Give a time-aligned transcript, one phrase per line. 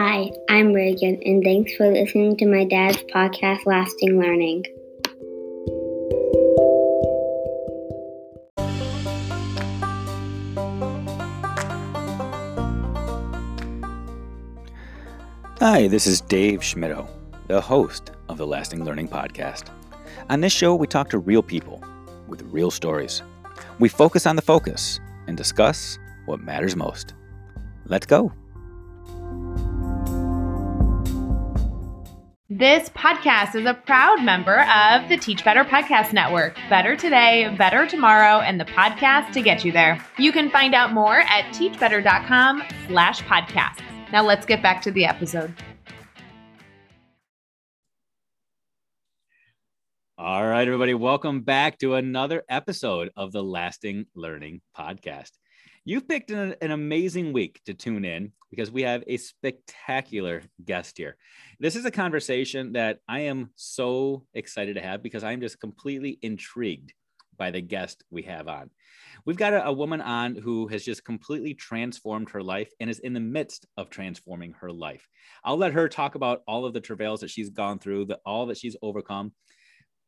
[0.00, 4.64] Hi, I'm Reagan, and thanks for listening to my dad's podcast, Lasting Learning.
[15.58, 17.08] Hi, this is Dave Schmittou,
[17.48, 19.64] the host of the Lasting Learning Podcast.
[20.30, 21.82] On this show, we talk to real people
[22.28, 23.22] with real stories.
[23.80, 27.14] We focus on the focus and discuss what matters most.
[27.86, 28.32] Let's go.
[32.58, 36.56] This podcast is a proud member of the Teach Better Podcast Network.
[36.68, 40.04] Better today, better tomorrow, and the podcast to get you there.
[40.18, 43.80] You can find out more at teachbetter.com slash podcasts.
[44.10, 45.54] Now let's get back to the episode.
[50.18, 55.30] All right, everybody, welcome back to another episode of the Lasting Learning Podcast.
[55.88, 60.98] You've picked an, an, amazing week to tune in because we have a spectacular guest
[60.98, 61.16] here.
[61.60, 66.18] This is a conversation that I am so excited to have because I'm just completely
[66.20, 66.92] intrigued
[67.38, 68.68] by the guest we have on.
[69.24, 72.98] We've got a, a woman on who has just completely transformed her life and is
[72.98, 75.08] in the midst of transforming her life.
[75.42, 78.44] I'll let her talk about all of the travails that she's gone through, the, all
[78.48, 79.32] that she's overcome.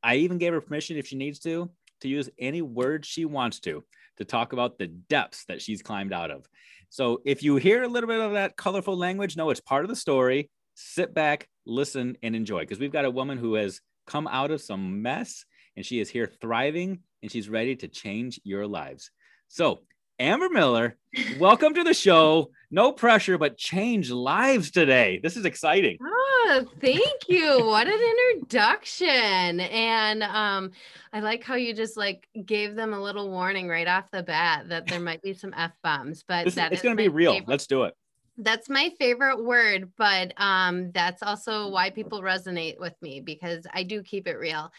[0.02, 1.70] I even gave her permission if she needs to
[2.00, 3.84] to use any word she wants to
[4.18, 6.46] to talk about the depths that she's climbed out of.
[6.90, 9.88] So if you hear a little bit of that colorful language, no, it's part of
[9.88, 10.50] the story.
[10.74, 14.60] Sit back, listen, and enjoy because we've got a woman who has come out of
[14.60, 15.44] some mess
[15.76, 19.10] and she is here thriving and she's ready to change your lives.
[19.48, 19.80] So,
[20.20, 20.98] Amber Miller,
[21.38, 22.50] welcome to the show.
[22.70, 25.18] No pressure, but change lives today.
[25.22, 25.96] This is exciting.
[25.98, 27.64] Oh, thank you.
[27.64, 27.98] what an
[28.34, 29.60] introduction.
[29.60, 30.72] And um,
[31.14, 34.68] I like how you just like gave them a little warning right off the bat
[34.68, 37.32] that there might be some F bombs, but this that it's going to be real.
[37.32, 37.48] Favorite.
[37.48, 37.94] Let's do it.
[38.36, 43.84] That's my favorite word, but um, that's also why people resonate with me because I
[43.84, 44.70] do keep it real.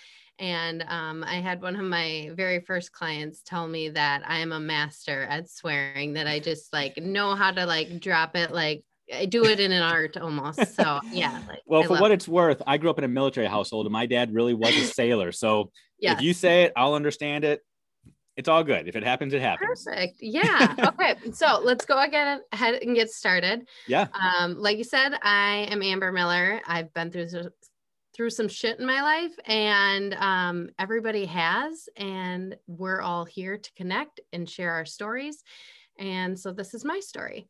[0.41, 4.52] And um, I had one of my very first clients tell me that I am
[4.52, 8.84] a master at swearing, that I just like know how to like drop it like
[9.13, 10.75] I do it in an art almost.
[10.75, 11.40] So yeah.
[11.47, 12.16] Like, well, I for what it.
[12.16, 14.85] it's worth, I grew up in a military household and my dad really was a
[14.85, 15.31] sailor.
[15.31, 15.69] So
[16.00, 16.18] yes.
[16.18, 17.62] if you say it, I'll understand it.
[18.35, 18.88] It's all good.
[18.88, 19.84] If it happens, it happens.
[19.84, 20.18] Perfect.
[20.22, 20.74] Yeah.
[20.80, 21.16] okay.
[21.34, 23.68] so let's go again ahead and get started.
[23.88, 24.07] Yeah.
[24.13, 26.62] Um, like you said, I am Amber Miller.
[26.66, 27.28] I've been through
[28.13, 33.72] through some shit in my life and um, everybody has and we're all here to
[33.73, 35.44] connect and share our stories
[35.99, 37.47] and so this is my story.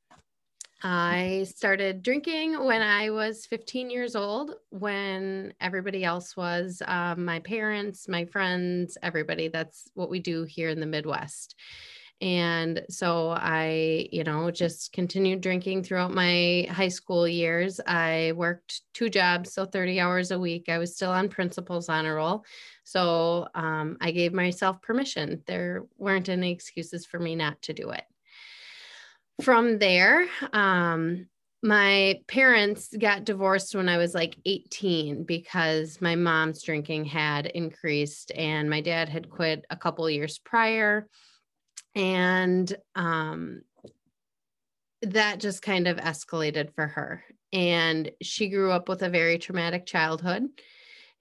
[0.83, 7.37] I started drinking when i was 15 years old when everybody else was um, my
[7.39, 11.55] parents my friends everybody that's what we do here in the midwest
[12.21, 17.81] and so I, you know, just continued drinking throughout my high school years.
[17.87, 20.69] I worked two jobs, so 30 hours a week.
[20.69, 22.45] I was still on principal's honor roll.
[22.83, 25.41] So um, I gave myself permission.
[25.47, 28.03] There weren't any excuses for me not to do it.
[29.41, 31.25] From there, um,
[31.63, 38.31] my parents got divorced when I was like 18 because my mom's drinking had increased
[38.35, 41.07] and my dad had quit a couple years prior
[41.95, 43.61] and um,
[45.01, 47.23] that just kind of escalated for her.
[47.53, 50.47] And she grew up with a very traumatic childhood.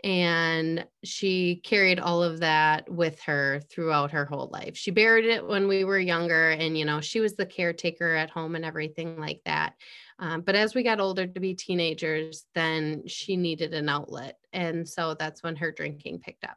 [0.03, 4.75] And she carried all of that with her throughout her whole life.
[4.76, 8.30] She buried it when we were younger, and you know, she was the caretaker at
[8.30, 9.75] home and everything like that.
[10.19, 14.38] Um, but as we got older to be teenagers, then she needed an outlet.
[14.54, 16.56] And so that's when her drinking picked up.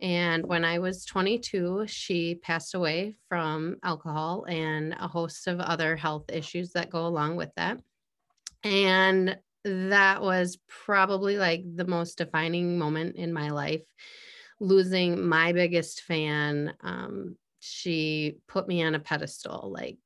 [0.00, 5.96] And when I was 22, she passed away from alcohol and a host of other
[5.96, 7.80] health issues that go along with that.
[8.62, 13.82] And that was probably like the most defining moment in my life.
[14.60, 19.70] Losing my biggest fan, um, she put me on a pedestal.
[19.72, 19.98] Like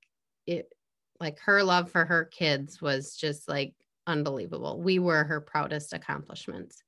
[0.46, 0.72] it,
[1.20, 3.74] like her love for her kids was just like
[4.06, 4.80] unbelievable.
[4.80, 6.82] We were her proudest accomplishments.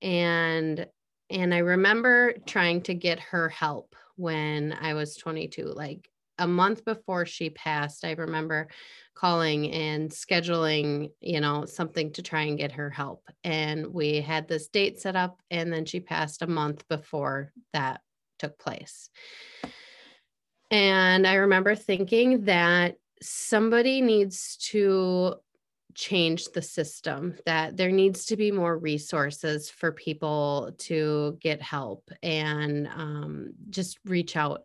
[0.00, 0.86] And
[1.30, 6.08] and I remember trying to get her help when I was 22, like
[6.38, 8.04] a month before she passed.
[8.04, 8.68] I remember
[9.14, 13.28] calling and scheduling, you know, something to try and get her help.
[13.44, 18.00] And we had this date set up, and then she passed a month before that
[18.38, 19.10] took place.
[20.70, 25.34] And I remember thinking that somebody needs to
[25.98, 32.08] change the system that there needs to be more resources for people to get help
[32.22, 34.62] and um, just reach out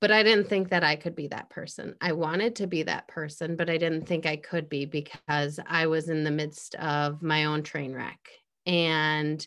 [0.00, 1.94] but I didn't think that I could be that person.
[2.00, 5.86] I wanted to be that person, but I didn't think I could be because I
[5.86, 8.18] was in the midst of my own train wreck.
[8.66, 9.46] And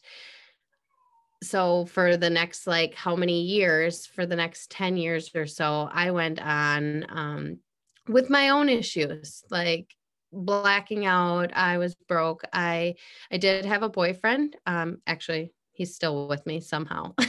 [1.43, 5.89] so for the next like how many years for the next 10 years or so
[5.91, 7.59] i went on um,
[8.07, 9.93] with my own issues like
[10.35, 12.93] blacking out i was broke i
[13.31, 17.13] i did have a boyfriend um actually he's still with me somehow.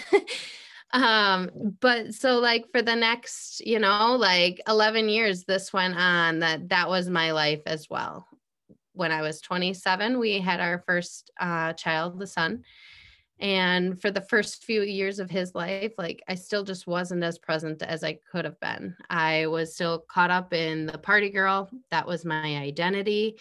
[0.93, 1.51] Um
[1.81, 6.69] but so like for the next you know like 11 years this went on that
[6.69, 8.29] that was my life as well.
[8.93, 12.63] When i was 27 we had our first uh child the son
[13.39, 17.39] and for the first few years of his life like i still just wasn't as
[17.39, 18.97] present as i could have been.
[19.11, 21.71] I was still caught up in the party girl.
[21.91, 23.37] That was my identity.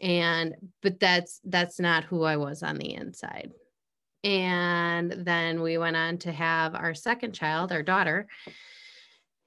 [0.00, 3.52] And but that's that's not who i was on the inside.
[4.24, 8.26] And then we went on to have our second child our daughter.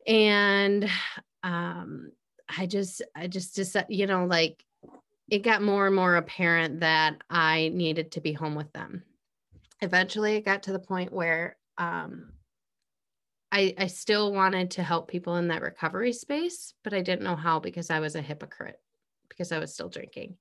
[0.07, 0.89] And
[1.43, 2.11] um
[2.57, 4.63] i just i just just you know like
[5.29, 9.03] it got more and more apparent that i needed to be home with them
[9.81, 12.31] eventually it got to the point where um,
[13.51, 17.35] I, I still wanted to help people in that recovery space, but I didn't know
[17.35, 18.79] how because I was a hypocrite
[19.29, 20.37] because I was still drinking.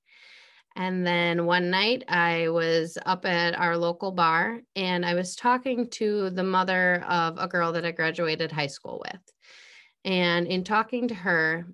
[0.75, 5.89] And then one night I was up at our local bar and I was talking
[5.91, 9.21] to the mother of a girl that I graduated high school with.
[10.03, 11.65] And in talking to her,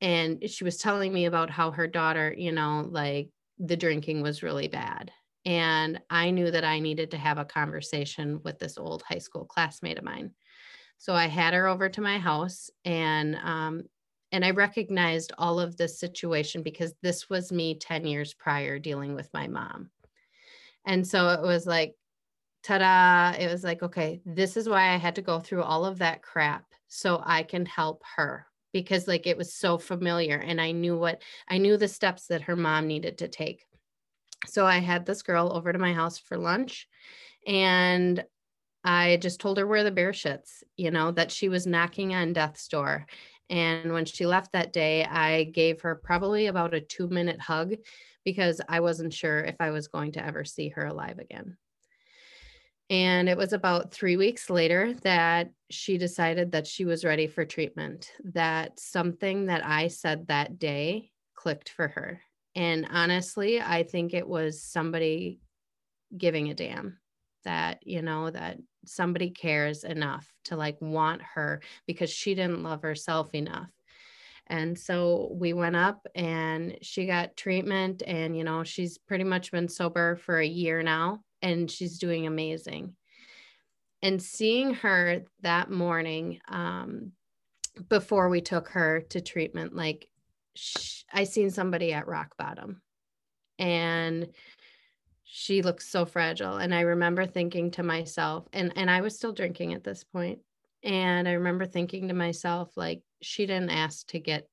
[0.00, 4.42] and she was telling me about how her daughter, you know, like the drinking was
[4.42, 5.12] really bad.
[5.44, 9.44] And I knew that I needed to have a conversation with this old high school
[9.44, 10.32] classmate of mine.
[10.98, 13.82] So I had her over to my house and um,
[14.30, 19.14] and I recognized all of this situation because this was me 10 years prior dealing
[19.14, 19.90] with my mom.
[20.86, 21.94] And so it was like,
[22.62, 25.98] ta-da, it was like, okay, this is why I had to go through all of
[25.98, 30.72] that crap so I can help her because like it was so familiar and I
[30.72, 33.64] knew what I knew the steps that her mom needed to take
[34.46, 36.88] so I had this girl over to my house for lunch
[37.46, 38.24] and
[38.84, 42.32] I just told her where the bear shits, you know, that she was knocking on
[42.32, 43.06] death's door.
[43.48, 47.74] And when she left that day, I gave her probably about a two minute hug
[48.24, 51.56] because I wasn't sure if I was going to ever see her alive again.
[52.90, 57.44] And it was about three weeks later that she decided that she was ready for
[57.44, 62.20] treatment, that something that I said that day clicked for her.
[62.54, 65.40] And honestly, I think it was somebody
[66.16, 66.98] giving a damn
[67.44, 72.82] that, you know, that somebody cares enough to like want her because she didn't love
[72.82, 73.70] herself enough.
[74.48, 78.02] And so we went up and she got treatment.
[78.06, 82.26] And, you know, she's pretty much been sober for a year now and she's doing
[82.26, 82.94] amazing.
[84.02, 87.12] And seeing her that morning, um,
[87.88, 90.08] before we took her to treatment, like
[91.12, 92.82] I seen somebody at rock bottom
[93.58, 94.28] and
[95.24, 99.32] she looks so fragile and I remember thinking to myself and and I was still
[99.32, 100.40] drinking at this point
[100.82, 104.48] and I remember thinking to myself like she didn't ask to get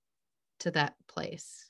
[0.59, 1.69] to that place.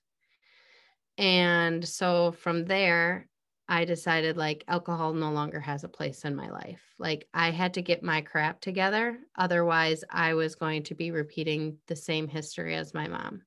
[1.17, 3.27] And so from there
[3.67, 6.81] I decided like alcohol no longer has a place in my life.
[6.97, 9.19] Like I had to get my crap together.
[9.37, 13.43] Otherwise, I was going to be repeating the same history as my mom.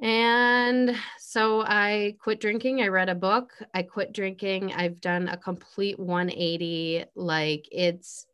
[0.00, 2.82] And so I quit drinking.
[2.82, 3.52] I read a book.
[3.72, 4.72] I quit drinking.
[4.72, 7.04] I've done a complete 180.
[7.14, 8.26] Like it's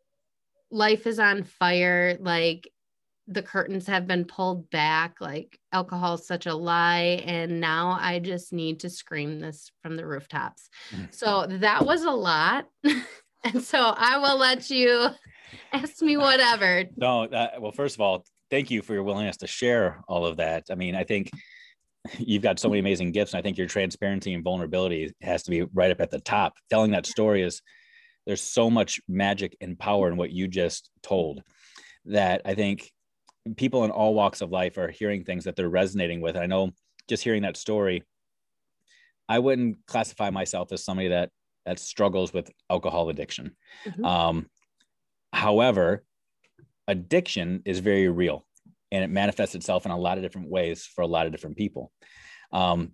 [0.71, 2.17] life is on fire.
[2.21, 2.71] Like
[3.27, 5.21] the curtains have been pulled back.
[5.21, 7.23] Like alcohol is such a lie.
[7.25, 10.69] And now I just need to scream this from the rooftops.
[10.91, 11.15] Mm.
[11.15, 12.67] So that was a lot.
[13.45, 15.09] and so I will let you
[15.73, 16.85] ask me whatever.
[16.97, 20.39] No, uh, well, first of all, thank you for your willingness to share all of
[20.39, 20.65] that.
[20.71, 21.31] I mean, I think
[22.19, 25.51] you've got so many amazing gifts, and I think your transparency and vulnerability has to
[25.51, 26.55] be right up at the top.
[26.71, 27.63] Telling that story is
[28.27, 31.43] there's so much magic and power in what you just told
[32.07, 32.91] that I think
[33.57, 36.37] people in all walks of life are hearing things that they're resonating with.
[36.37, 36.71] I know
[37.09, 38.03] just hearing that story,
[39.29, 41.31] I wouldn't classify myself as somebody that
[41.67, 43.57] that struggles with alcohol addiction.
[43.85, 44.05] Mm-hmm.
[44.05, 44.47] Um,
[45.33, 46.05] however,
[46.89, 48.47] addiction is very real
[48.93, 51.57] and it manifests itself in a lot of different ways for a lot of different
[51.57, 51.93] people.
[52.53, 52.93] Um,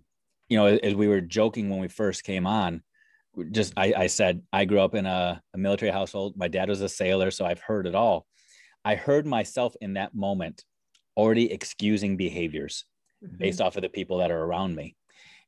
[0.49, 2.83] you know, as we were joking when we first came on,
[3.51, 6.35] just I, I said I grew up in a, a, military household.
[6.37, 8.25] My dad was a sailor, so I've heard it all.
[8.83, 10.63] I heard myself in that moment
[11.15, 12.85] already excusing behaviors
[13.23, 13.37] mm-hmm.
[13.37, 14.95] based off of the people that are around me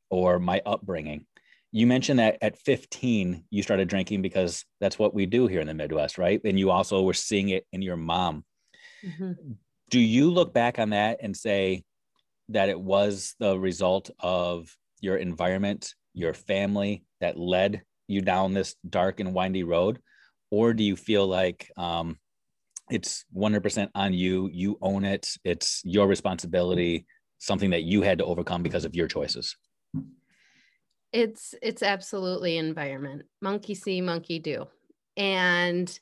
[0.10, 1.25] or my upbringing.
[1.72, 5.68] You mentioned that at 15 you started drinking because that's what we do here in
[5.68, 6.41] the Midwest, right?
[6.44, 8.44] And you also were seeing it in your mom
[9.06, 9.51] Mm-hmm.
[9.89, 11.84] Do you look back on that and say
[12.50, 14.69] that it was the result of
[15.01, 20.00] your environment, your family that led you down this dark and windy road?
[20.51, 22.17] Or do you feel like um,
[22.89, 24.50] it's 100% on you?
[24.51, 27.05] You own it, it's your responsibility,
[27.39, 29.55] something that you had to overcome because of your choices?
[31.12, 33.24] It's it's absolutely environment.
[33.41, 34.67] Monkey see, monkey do.
[35.17, 36.00] And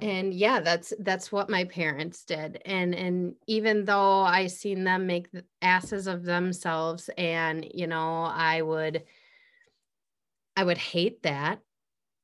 [0.00, 2.60] and yeah that's that's what my parents did.
[2.64, 5.28] And and even though i seen them make
[5.62, 9.04] asses of themselves and you know i would
[10.56, 11.60] i would hate that.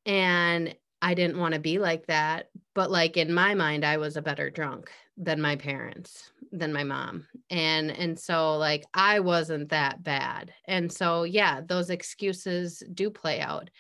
[0.04, 2.50] And i didn't want to be like that.
[2.74, 6.84] But like in my mind i was a better drunk than my parents than my
[6.84, 7.26] mom.
[7.48, 10.52] And and so like i wasn't that bad.
[10.66, 13.70] And so yeah those excuses do play out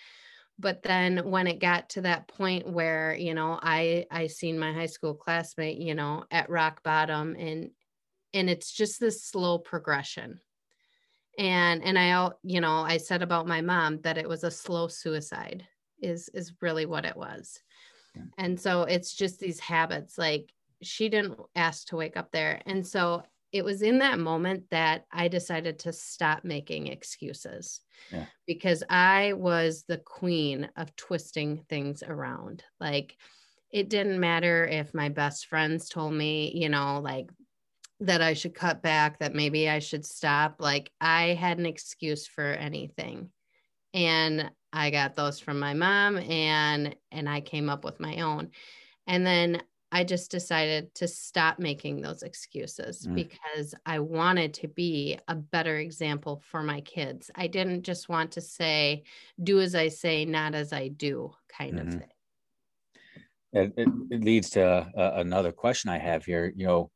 [0.62, 4.72] but then when it got to that point where you know i i seen my
[4.72, 7.70] high school classmate you know at rock bottom and
[8.32, 10.40] and it's just this slow progression.
[11.38, 14.88] And and i you know i said about my mom that it was a slow
[14.88, 15.66] suicide
[16.00, 17.60] is is really what it was.
[18.14, 18.22] Yeah.
[18.36, 20.52] and so it's just these habits like
[20.82, 22.60] she didn't ask to wake up there.
[22.66, 27.80] And so it was in that moment that I decided to stop making excuses
[28.10, 28.24] yeah.
[28.46, 32.64] because I was the queen of twisting things around.
[32.80, 33.16] Like
[33.70, 37.30] it didn't matter if my best friends told me, you know, like
[38.00, 40.56] that I should cut back, that maybe I should stop.
[40.58, 43.30] Like I had an excuse for anything.
[43.92, 48.50] And I got those from my mom and and I came up with my own.
[49.06, 49.62] And then
[49.94, 53.14] I just decided to stop making those excuses mm.
[53.14, 57.30] because I wanted to be a better example for my kids.
[57.34, 59.04] I didn't just want to say,
[59.40, 61.88] do as I say, not as I do, kind mm-hmm.
[61.88, 62.08] of thing.
[63.52, 66.50] It, it, it leads to uh, another question I have here.
[66.56, 66.90] You know,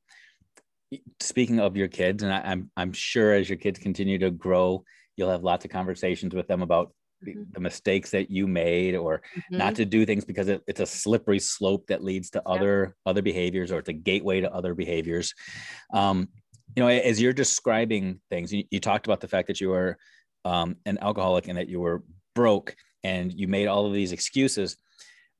[1.20, 4.84] speaking of your kids, and I, I'm I'm sure as your kids continue to grow,
[5.16, 6.94] you'll have lots of conversations with them about
[7.34, 7.52] mm-hmm.
[7.52, 9.58] the mistakes that you made or mm-hmm.
[9.58, 13.22] not to do things because it, it's a slippery slope that leads to other other
[13.22, 15.34] behaviors or it's a gateway to other behaviors
[15.92, 16.28] um,
[16.74, 19.96] you know as you're describing things you, you talked about the fact that you were
[20.44, 22.02] um, an alcoholic and that you were
[22.34, 24.76] broke and you made all of these excuses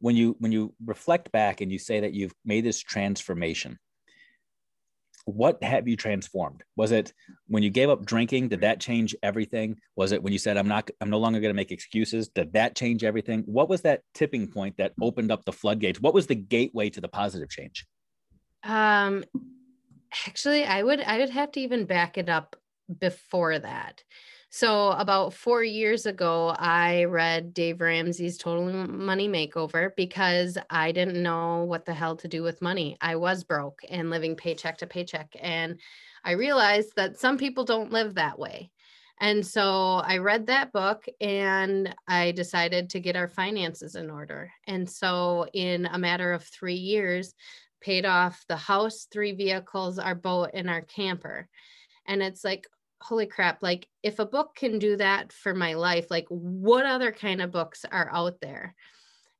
[0.01, 3.79] when you when you reflect back and you say that you've made this transformation
[5.27, 6.63] what have you transformed?
[6.77, 7.13] Was it
[7.49, 9.77] when you gave up drinking did that change everything?
[9.97, 12.53] Was it when you said i'm not i'm no longer going to make excuses did
[12.55, 13.43] that change everything?
[13.47, 16.01] What was that tipping point that opened up the floodgates?
[16.01, 17.87] What was the gateway to the positive change?
[18.63, 19.25] Um
[20.27, 22.57] actually i would i would have to even back it up
[23.01, 24.03] before that
[24.49, 31.23] so, about four years ago, I read Dave Ramsey's Total Money Makeover because I didn't
[31.23, 32.97] know what the hell to do with money.
[33.01, 35.35] I was broke and living paycheck to paycheck.
[35.41, 35.81] And
[36.25, 38.71] I realized that some people don't live that way.
[39.21, 44.51] And so I read that book and I decided to get our finances in order.
[44.67, 47.35] And so, in a matter of three years,
[47.81, 51.49] paid off the house, three vehicles, our boat, and our camper.
[52.07, 52.67] And it's like,
[53.07, 57.13] holy crap like if a book can do that for my life like what other
[57.13, 58.75] kind of books are out there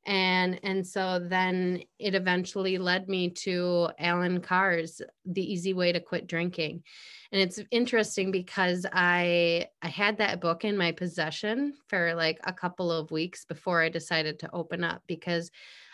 [0.07, 6.01] and and so then it eventually led me to Allen Carr's The Easy Way to
[6.01, 6.85] Quit Drinking.
[7.33, 12.53] And it's interesting because I I had that book in my possession for like a
[12.53, 15.51] couple of weeks before I decided to open up because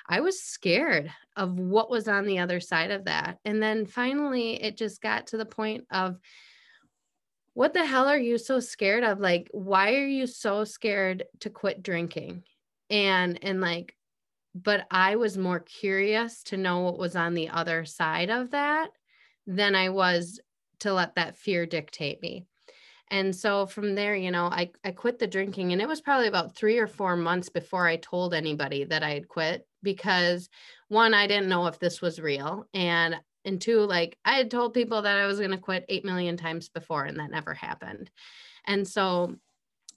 [0.06, 3.38] I was scared of what was on the other side of that.
[3.46, 6.18] And then finally it just got to the point of
[7.54, 9.21] what the hell are you so scared of?
[9.21, 12.44] Like why are you so scared to quit drinking?
[12.90, 13.94] And and like
[14.54, 18.90] but i was more curious to know what was on the other side of that
[19.47, 20.40] than i was
[20.80, 22.44] to let that fear dictate me.
[23.09, 26.28] And so from there you know i, I quit the drinking and it was probably
[26.28, 30.49] about three or four months before i told anybody that i had quit because
[30.88, 34.75] one i didn't know if this was real and and two like i had told
[34.75, 38.11] people that i was going to quit 8 million times before and that never happened.
[38.66, 39.37] And so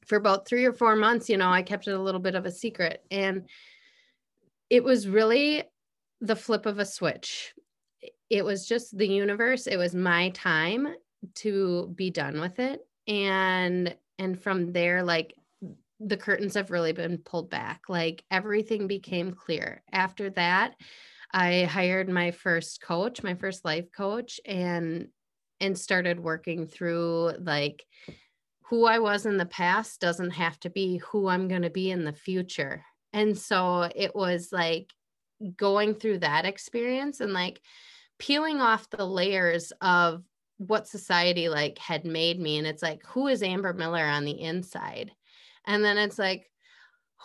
[0.08, 2.46] for about three or four months you know i kept it a little bit of
[2.46, 3.48] a secret and
[4.70, 5.64] it was really
[6.22, 7.54] the flip of a switch.
[8.30, 10.88] It was just the universe it was my time
[11.36, 15.36] to be done with it and and from there like
[16.00, 17.84] the curtains have really been pulled back.
[17.88, 19.82] Like everything became clear.
[19.92, 20.76] After that
[21.36, 25.10] I hired my first coach, my first life coach, and
[25.60, 27.86] and started working through like
[28.70, 31.92] who I was in the past doesn't have to be who I'm going to be
[31.92, 32.86] in the future.
[33.12, 34.92] And so it was like
[35.58, 37.62] going through that experience and like
[38.18, 40.24] peeling off the layers of
[40.58, 44.40] what society like had made me and it's like who is amber miller on the
[44.42, 45.12] inside
[45.68, 46.50] and then it's like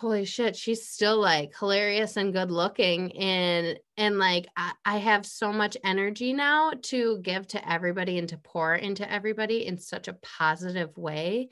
[0.01, 5.27] holy shit she's still like hilarious and good looking and and like I, I have
[5.27, 10.07] so much energy now to give to everybody and to pour into everybody in such
[10.07, 11.49] a positive way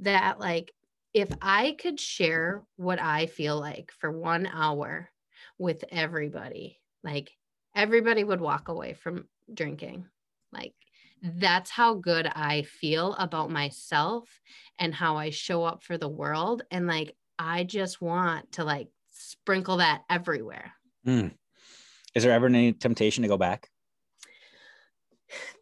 [0.00, 0.72] that like
[1.12, 5.10] if i could share what i feel like for one hour
[5.58, 7.30] with everybody like
[7.76, 10.06] everybody would walk away from drinking
[10.50, 10.72] like
[11.22, 14.28] that's how good I feel about myself
[14.78, 16.62] and how I show up for the world.
[16.72, 20.72] And like, I just want to like sprinkle that everywhere.
[21.06, 21.32] Mm.
[22.14, 23.68] Is there ever any temptation to go back?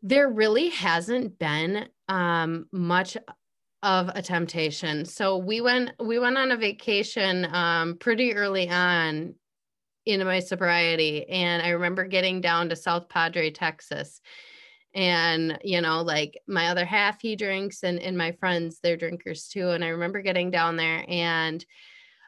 [0.03, 3.17] There really hasn't been um, much
[3.83, 5.07] of a temptation.
[5.07, 9.35] So we went we went on a vacation um, pretty early on
[10.05, 14.21] in my sobriety, and I remember getting down to South Padre, Texas,
[14.95, 19.49] and you know like my other half he drinks and and my friends they're drinkers
[19.49, 21.65] too and i remember getting down there and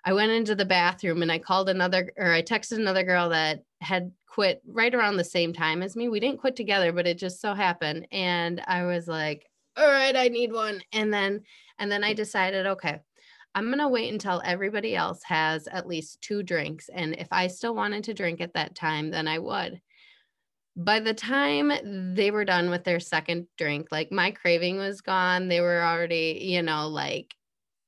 [0.04, 3.64] i went into the bathroom and i called another or i texted another girl that
[3.80, 7.18] had quit right around the same time as me we didn't quit together but it
[7.18, 9.44] just so happened and i was like
[9.76, 11.40] all right i need one and then
[11.78, 12.16] and then i mm.
[12.16, 13.00] decided okay
[13.56, 17.48] i'm going to wait until everybody else has at least two drinks and if i
[17.48, 19.80] still wanted to drink at that time then i would
[20.76, 25.48] by the time they were done with their second drink, like my craving was gone.
[25.48, 27.34] They were already, you know, like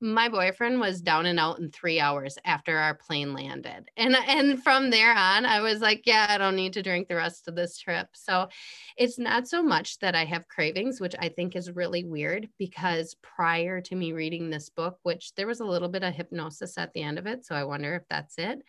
[0.01, 3.89] my boyfriend was down and out in three hours after our plane landed.
[3.97, 7.15] And and from there on, I was like, yeah, I don't need to drink the
[7.15, 8.09] rest of this trip.
[8.13, 8.49] So
[8.97, 13.15] it's not so much that I have cravings, which I think is really weird because
[13.21, 16.93] prior to me reading this book, which there was a little bit of hypnosis at
[16.93, 17.45] the end of it.
[17.45, 18.61] So I wonder if that's it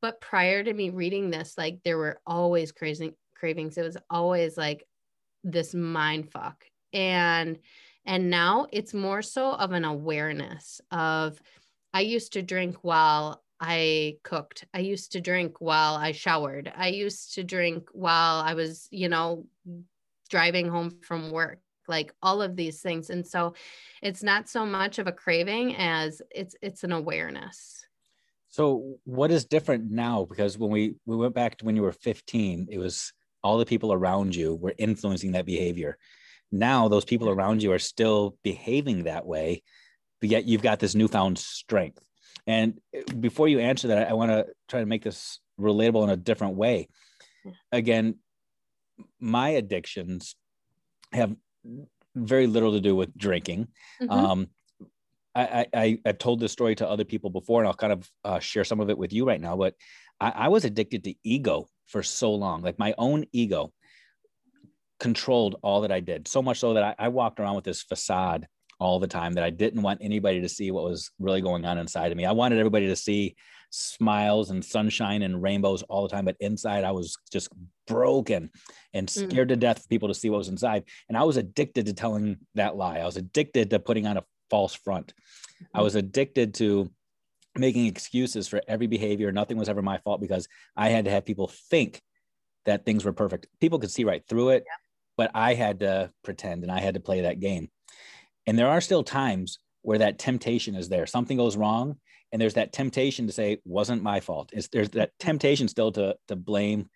[0.00, 3.78] but prior to me reading this like there were always crazy cravings.
[3.78, 4.86] It was always like
[5.44, 6.64] this mind fuck.
[6.92, 7.58] And
[8.06, 11.40] and now it's more so of an awareness of
[11.92, 14.64] i used to drink while i cooked.
[14.74, 16.72] I used to drink while i showered.
[16.74, 19.46] I used to drink while i was you know
[20.28, 23.10] driving home from work like all of these things.
[23.10, 23.54] And so
[24.00, 27.79] it's not so much of a craving as it's it's an awareness
[28.50, 30.26] so what is different now?
[30.28, 33.64] Because when we we went back to when you were 15, it was all the
[33.64, 35.96] people around you were influencing that behavior.
[36.52, 39.62] Now those people around you are still behaving that way,
[40.20, 42.02] but yet you've got this newfound strength.
[42.46, 42.80] And
[43.20, 46.56] before you answer that, I want to try to make this relatable in a different
[46.56, 46.88] way.
[47.70, 48.16] Again,
[49.20, 50.34] my addictions
[51.12, 51.34] have
[52.14, 53.68] very little to do with drinking.
[54.02, 54.10] Mm-hmm.
[54.10, 54.48] Um,
[55.34, 58.38] I, I I've told this story to other people before, and I'll kind of uh,
[58.40, 59.56] share some of it with you right now.
[59.56, 59.74] But
[60.20, 63.72] I, I was addicted to ego for so long, like my own ego
[64.98, 66.28] controlled all that I did.
[66.28, 68.46] So much so that I, I walked around with this facade
[68.78, 71.78] all the time that I didn't want anybody to see what was really going on
[71.78, 72.24] inside of me.
[72.24, 73.36] I wanted everybody to see
[73.70, 77.50] smiles and sunshine and rainbows all the time, but inside I was just
[77.86, 78.50] broken
[78.94, 79.10] and mm.
[79.10, 79.52] scared mm.
[79.52, 80.84] to death for people to see what was inside.
[81.08, 82.98] And I was addicted to telling that lie.
[82.98, 85.14] I was addicted to putting on a false front.
[85.60, 85.84] I mm-hmm.
[85.84, 86.90] was addicted to
[87.56, 89.32] making excuses for every behavior.
[89.32, 92.00] Nothing was ever my fault because I had to have people think
[92.66, 93.46] that things were perfect.
[93.60, 94.74] People could see right through it, yeah.
[95.16, 97.68] but I had to pretend and I had to play that game.
[98.46, 101.06] And there are still times where that temptation is there.
[101.06, 101.96] Something goes wrong,
[102.32, 104.50] and there's that temptation to say, wasn't my fault.
[104.52, 106.88] It's, there's that temptation still to, to blame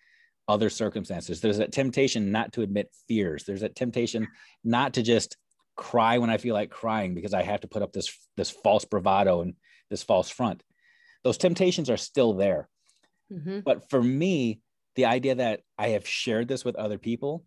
[0.46, 1.40] other circumstances.
[1.40, 3.44] There's that temptation not to admit fears.
[3.44, 4.28] There's that temptation
[4.62, 5.36] not to just
[5.76, 8.84] cry when I feel like crying because I have to put up this this false
[8.84, 9.54] bravado and
[9.90, 10.62] this false front.
[11.22, 12.68] Those temptations are still there.
[13.32, 13.60] Mm-hmm.
[13.60, 14.60] But for me,
[14.96, 17.44] the idea that I have shared this with other people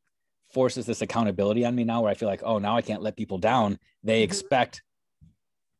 [0.53, 3.17] forces this accountability on me now where I feel like, oh, now I can't let
[3.17, 3.77] people down.
[4.03, 4.23] They mm-hmm.
[4.23, 4.81] expect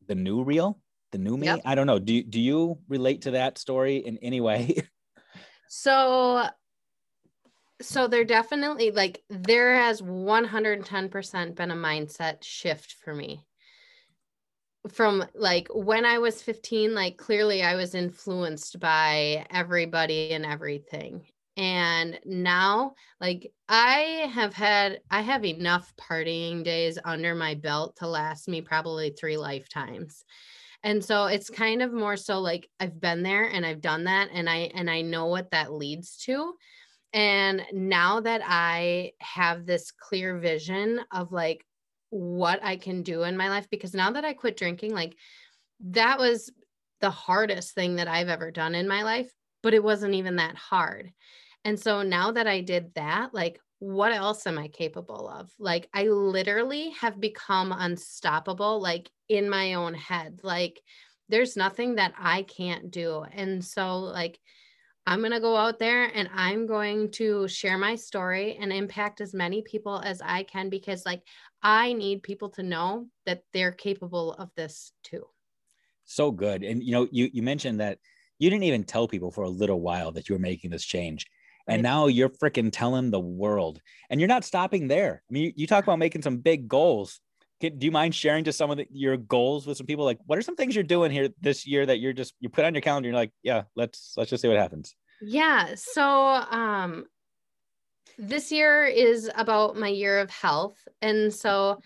[0.08, 0.80] the new real,
[1.12, 1.48] the new me.
[1.48, 1.62] Yep.
[1.66, 2.00] I don't know.
[2.00, 4.78] Do, do you relate to that story in any way?
[5.68, 6.48] so
[7.82, 13.46] so there definitely like there has 110% been a mindset shift for me.
[14.90, 21.26] From like when i was 15 like clearly i was influenced by everybody and everything.
[21.56, 28.08] And now like i have had i have enough partying days under my belt to
[28.08, 30.24] last me probably three lifetimes.
[30.84, 34.30] And so it's kind of more so like i've been there and i've done that
[34.32, 36.54] and i and i know what that leads to
[37.14, 41.66] and now that I have this clear vision of like
[42.10, 45.16] what I can do in my life, because now that I quit drinking, like
[45.82, 46.52] that was
[47.02, 49.32] the hardest thing that I've ever done in my life,
[49.64, 51.12] but it wasn't even that hard.
[51.64, 55.52] And so now that I did that, like, what else am I capable of?
[55.60, 60.40] Like, I literally have become unstoppable, like in my own head.
[60.44, 60.82] Like,
[61.30, 63.24] there's nothing that I can't do.
[63.32, 64.40] And so, like,
[65.08, 69.22] I'm going to go out there and I'm going to share my story and impact
[69.22, 71.24] as many people as I can because, like,
[71.64, 75.24] I need people to know that they're capable of this too.
[76.04, 76.62] So good.
[76.62, 78.00] And, you know, you, you mentioned that
[78.38, 81.26] you didn't even tell people for a little while that you were making this change.
[81.70, 81.90] And right.
[81.90, 85.24] now you're freaking telling the world, and you're not stopping there.
[85.30, 87.22] I mean, you, you talk about making some big goals.
[87.60, 90.06] Can, do you mind sharing just some of the, your goals with some people?
[90.06, 92.66] Like, what are some things you're doing here this year that you're just you put
[92.66, 93.10] on your calendar?
[93.10, 94.96] you're like, yeah, let's let's just see what happens.
[95.22, 95.74] Yeah.
[95.76, 97.06] So, um,
[98.18, 101.82] this year is about my year of health, and so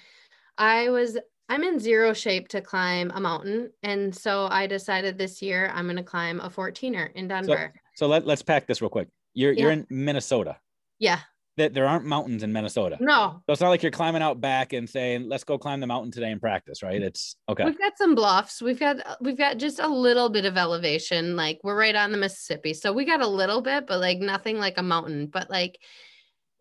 [0.57, 5.41] I was I'm in zero shape to climb a mountain, and so I decided this
[5.41, 7.73] year I'm going to climb a 14er in Denver.
[7.73, 9.09] So, so let, let's pack this real quick.
[9.33, 9.63] You're yeah.
[9.63, 10.57] you're in Minnesota.
[10.99, 11.19] Yeah.
[11.61, 12.97] That there aren't mountains in Minnesota.
[12.99, 13.41] No.
[13.45, 16.11] So it's not like you're climbing out back and saying, "Let's go climb the mountain
[16.11, 16.95] today and practice." Right?
[16.95, 17.03] Mm-hmm.
[17.03, 17.65] It's okay.
[17.65, 18.61] We've got some bluffs.
[18.61, 21.35] We've got we've got just a little bit of elevation.
[21.35, 24.57] Like we're right on the Mississippi, so we got a little bit, but like nothing
[24.57, 25.27] like a mountain.
[25.27, 25.79] But like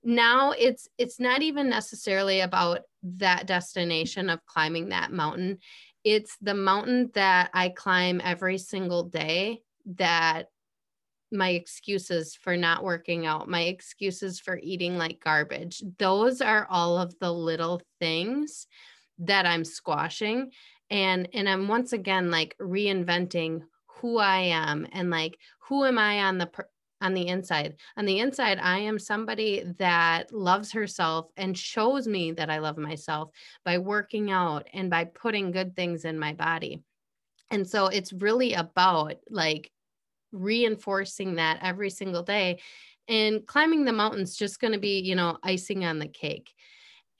[0.03, 5.59] now it's it's not even necessarily about that destination of climbing that mountain
[6.05, 10.47] it's the mountain that i climb every single day that
[11.33, 15.83] my excuses for not working out, my excuses for eating like garbage.
[15.99, 18.67] Those are all of the little things
[19.19, 20.51] that I'm squashing
[20.91, 26.21] and and I'm once again like reinventing who I am and like who am I
[26.25, 26.51] on the
[27.03, 27.77] on the inside.
[27.97, 32.77] On the inside, I am somebody that loves herself and shows me that I love
[32.77, 33.31] myself
[33.65, 36.83] by working out and by putting good things in my body.
[37.51, 39.71] And so it's really about like
[40.33, 42.61] reinforcing that every single day.
[43.09, 46.55] And climbing the mountains just going to be, you know, icing on the cake.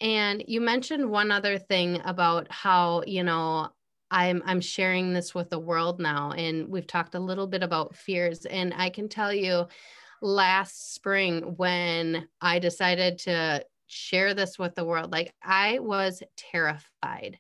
[0.01, 3.71] And you mentioned one other thing about how, you know,
[4.11, 7.95] I'm I'm sharing this with the world now and we've talked a little bit about
[7.95, 9.69] fears and I can tell you
[10.21, 17.39] last spring when I decided to share this with the world like I was terrified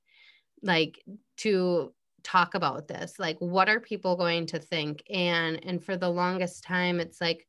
[0.63, 1.03] like
[1.39, 6.09] to talk about this like what are people going to think and and for the
[6.09, 7.47] longest time it's like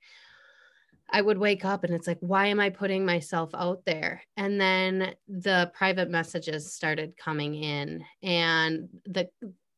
[1.11, 4.23] I would wake up and it's like, why am I putting myself out there?
[4.37, 9.29] And then the private messages started coming in and the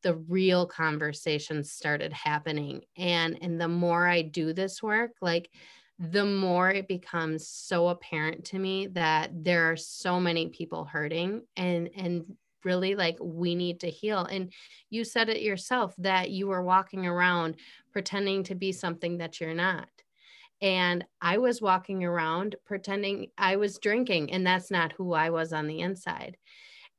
[0.03, 2.81] the real conversations started happening.
[2.97, 5.49] And and the more I do this work, like
[5.97, 11.43] the more it becomes so apparent to me that there are so many people hurting
[11.55, 12.25] and and
[12.65, 14.25] really like we need to heal.
[14.25, 14.51] And
[14.89, 17.55] you said it yourself that you were walking around
[17.91, 19.87] pretending to be something that you're not.
[20.61, 25.51] And I was walking around pretending I was drinking, and that's not who I was
[25.51, 26.37] on the inside.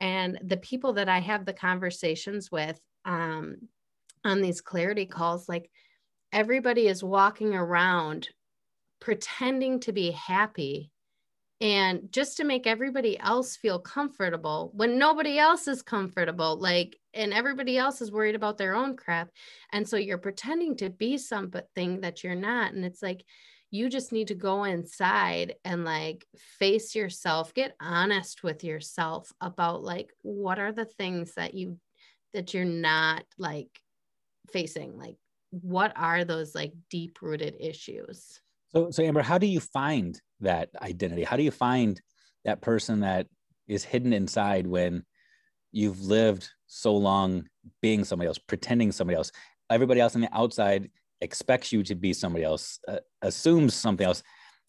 [0.00, 3.57] And the people that I have the conversations with um,
[4.24, 5.70] on these clarity calls, like
[6.33, 8.29] everybody is walking around
[9.00, 10.90] pretending to be happy
[11.61, 17.33] and just to make everybody else feel comfortable when nobody else is comfortable like and
[17.33, 19.31] everybody else is worried about their own crap.
[19.73, 23.25] And so you're pretending to be something that you're not and it's like
[23.71, 26.25] you just need to go inside and like
[26.59, 31.79] face yourself get honest with yourself about like what are the things that you
[32.35, 33.81] that you're not like
[34.53, 34.99] facing?
[34.99, 35.17] Like
[35.51, 38.40] what are those like deep rooted issues?
[38.69, 41.25] So, so Amber, how do you find that identity?
[41.25, 42.01] How do you find
[42.44, 43.27] that person that
[43.66, 45.05] is hidden inside when
[45.73, 47.49] you've lived so long
[47.81, 49.33] being somebody else, pretending somebody else?
[49.70, 54.23] Everybody else on the outside expects you to be somebody else, uh, assumes something else,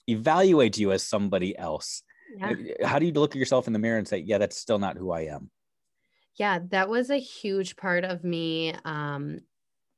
[0.10, 2.02] evaluates you as somebody else.
[2.38, 2.54] Yeah.
[2.84, 4.98] How do you look at yourself in the mirror and say, yeah, that's still not
[4.98, 5.50] who I am?
[6.38, 9.40] Yeah, that was a huge part of me um,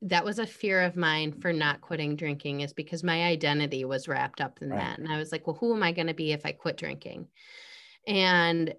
[0.04, 4.08] that was a fear of mine for not quitting drinking is because my identity was
[4.08, 4.80] wrapped up in right.
[4.80, 6.78] that and i was like well who am i going to be if i quit
[6.78, 7.28] drinking?
[8.06, 8.74] And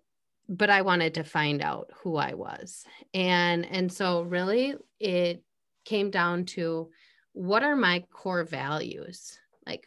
[0.48, 2.84] but i wanted to find out who i was.
[3.12, 5.42] And and so really it
[5.84, 6.90] came down to
[7.32, 9.38] what are my core values?
[9.66, 9.86] Like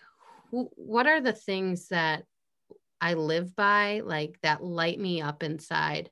[0.50, 2.24] who what are the things that
[3.00, 6.10] i live by like that light me up inside?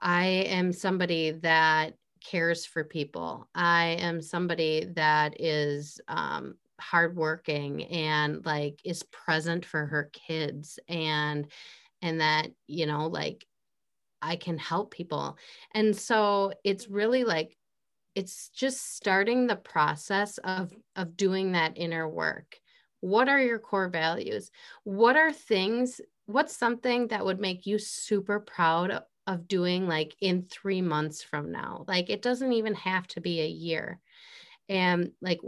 [0.00, 1.94] I am somebody that
[2.30, 3.48] cares for people.
[3.54, 11.50] I am somebody that is um, hardworking and like is present for her kids and
[12.02, 13.44] and that you know like
[14.20, 15.38] I can help people.
[15.74, 17.56] And so it's really like
[18.14, 22.58] it's just starting the process of of doing that inner work
[23.00, 24.50] what are your core values
[24.82, 30.46] what are things what's something that would make you super proud of doing like in
[30.50, 34.00] 3 months from now like it doesn't even have to be a year.
[34.68, 35.40] And like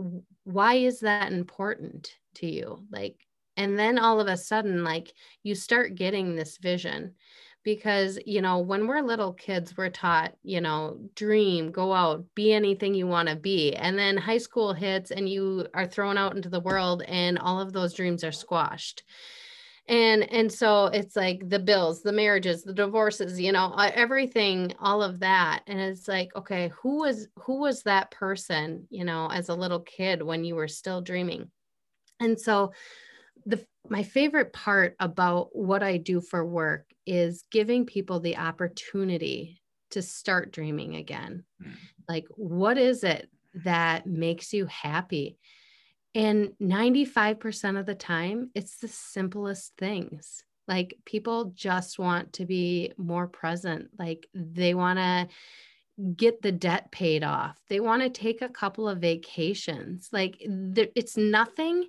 [0.45, 2.85] why is that important to you?
[2.93, 3.17] Like
[3.57, 5.13] and then all of a sudden like
[5.43, 7.15] you start getting this vision
[7.63, 12.53] because you know when we're little kids we're taught you know dream go out be
[12.53, 13.75] anything you want to be.
[13.75, 17.61] And then high school hits and you are thrown out into the world and all
[17.61, 19.05] of those dreams are squashed
[19.91, 25.03] and and so it's like the bills the marriages the divorces you know everything all
[25.03, 29.49] of that and it's like okay who was who was that person you know as
[29.49, 31.51] a little kid when you were still dreaming
[32.21, 32.73] and so
[33.47, 39.63] the my favorite part about what I do for work is giving people the opportunity
[39.91, 41.45] to start dreaming again.
[41.61, 41.75] Mm.
[42.09, 43.29] Like what is it
[43.65, 45.39] that makes you happy?
[46.15, 50.43] And 95% of the time, it's the simplest things.
[50.67, 53.89] Like people just want to be more present.
[53.99, 55.29] Like they want to
[56.17, 57.59] get the debt paid off.
[57.69, 60.09] They want to take a couple of vacations.
[60.13, 61.87] Like it's nothing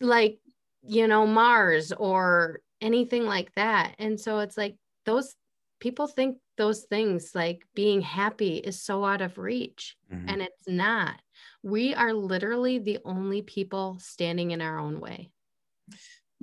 [0.00, 0.38] like
[0.82, 3.94] you know, Mars or anything like that.
[3.98, 5.34] And so it's like those
[5.78, 10.28] people think those things like being happy is so out of reach, mm-hmm.
[10.28, 11.20] and it's not.
[11.62, 15.30] We are literally the only people standing in our own way.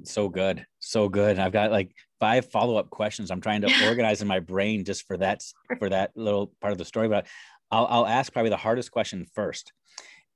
[0.04, 0.66] So good.
[0.80, 1.40] So good.
[1.40, 3.32] I've got like five follow-up questions.
[3.32, 5.42] I'm trying to organize in my brain just for that
[5.80, 7.26] for that little part of the story, but
[7.72, 9.74] I'll, I'll ask probably the hardest question first.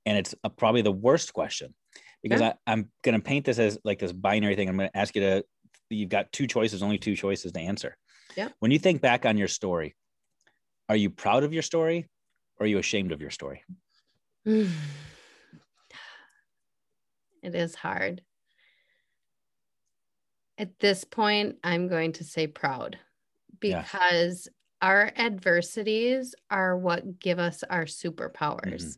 [0.04, 1.74] And it's a, probably the worst question
[2.22, 4.68] because I, I'm going to paint this as like this binary thing.
[4.68, 5.44] I'm going to ask you to,
[5.90, 7.96] you've got two choices, only two choices to answer.
[8.36, 8.48] Yeah.
[8.58, 9.94] When you think back on your story,
[10.88, 12.08] are you proud of your story
[12.58, 13.62] or are you ashamed of your story?
[14.44, 14.68] it
[17.42, 18.22] is hard.
[20.58, 22.98] At this point, I'm going to say proud
[23.60, 24.88] because yeah.
[24.88, 28.82] our adversities are what give us our superpowers.
[28.82, 28.90] Mm-hmm.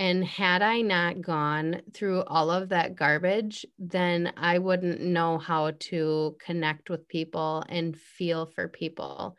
[0.00, 5.72] And had I not gone through all of that garbage, then I wouldn't know how
[5.72, 9.36] to connect with people and feel for people.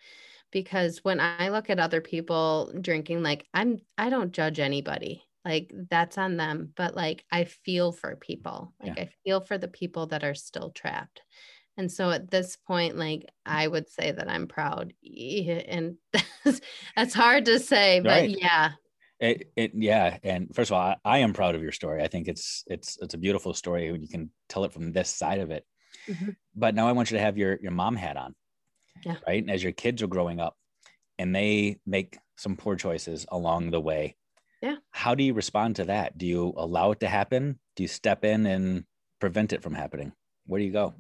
[0.52, 5.24] Because when I look at other people drinking, like I'm, I don't judge anybody.
[5.46, 6.74] Like that's on them.
[6.76, 8.74] But like I feel for people.
[8.82, 9.04] Like yeah.
[9.04, 11.22] I feel for the people that are still trapped.
[11.78, 14.94] And so at this point, like I would say that I'm proud.
[15.04, 15.96] And
[16.96, 18.30] that's, hard to say, but right.
[18.30, 18.72] yeah,
[19.20, 22.08] it, it yeah and first of all I, I, am proud of your story i
[22.08, 25.40] think it's it's it's a beautiful story when you can tell it from this side
[25.40, 25.66] of it
[26.08, 26.30] mm-hmm.
[26.56, 28.34] but now i want you to have your your mom hat on
[29.04, 29.16] yeah.
[29.28, 29.42] right?
[29.42, 30.56] And as your kids are growing up
[31.18, 34.16] and they make some poor choices along the way.
[34.62, 34.76] Yeah.
[34.92, 36.18] How do you respond to that?
[36.18, 37.60] Do you allow it to happen?
[37.76, 38.86] Do you step in and
[39.20, 40.14] prevent it from happening?
[40.46, 40.94] Where do you go?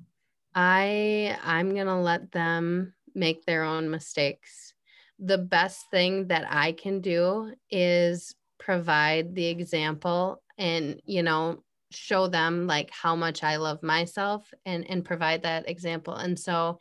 [0.55, 4.73] I i'm gonna let them make their own mistakes.
[5.19, 12.27] The best thing that I can do is provide the example and, you know, show
[12.27, 16.13] them like how much I love myself and and provide that example.
[16.15, 16.79] And so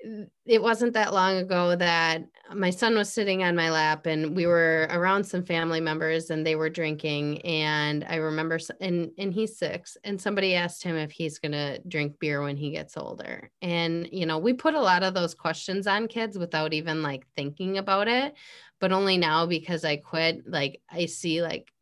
[0.00, 2.22] it wasn't that long ago that
[2.54, 6.46] my son was sitting on my lap and we were around some family members and
[6.46, 7.40] they were drinking.
[7.42, 11.80] And i remember and and he's 6 and somebody asked him if he's going to
[11.88, 13.50] drink beer when he gets older.
[13.60, 17.26] And you know we put a lot of those questions on kids without even like
[17.36, 18.34] thinking about it.
[18.80, 21.72] But only now because i quit like i see like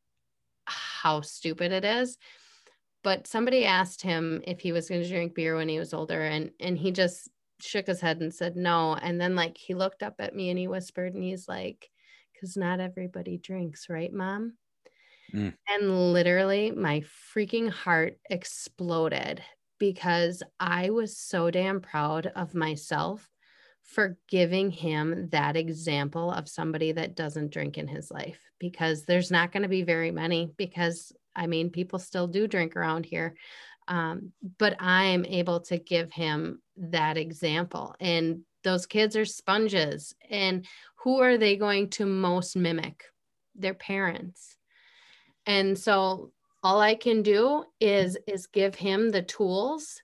[0.64, 2.16] how stupid it is.
[3.04, 6.22] But somebody asked him if he was going to drink beer when he was older
[6.22, 7.28] and and he just
[7.60, 8.94] shook his head and said no.
[8.94, 11.88] And then like he looked up at me and he whispered and he's like,
[12.32, 14.54] because not everybody drinks, right, mom?
[15.34, 15.54] Mm.
[15.68, 17.02] And literally my
[17.34, 19.42] freaking heart exploded
[19.78, 23.28] because I was so damn proud of myself
[23.82, 29.30] for giving him that example of somebody that doesn't drink in his life because there's
[29.30, 33.36] not going to be very many because I mean people still do drink around here
[33.88, 37.94] um, but I'm able to give him that example.
[38.00, 40.14] And those kids are sponges.
[40.30, 43.04] And who are they going to most mimic?
[43.54, 44.56] Their parents.
[45.46, 50.02] And so all I can do is is give him the tools